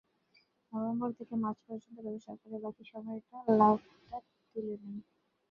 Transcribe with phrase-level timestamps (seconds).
[0.71, 3.23] November থেকে March পর্যন্ত ব্যবসা করে বাকি সময়ের
[3.59, 4.17] লাভটা
[4.51, 4.99] তুলে নিই।